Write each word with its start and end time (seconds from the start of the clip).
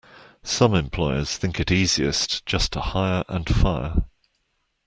Some 0.41 0.73
employers 0.73 1.37
think 1.37 1.59
it 1.59 1.69
easiest 1.69 2.43
just 2.47 2.73
to 2.73 2.81
hire 2.81 3.23
and 3.27 3.47
fire. 3.47 3.97